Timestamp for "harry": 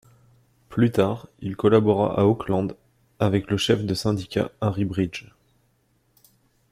4.59-4.83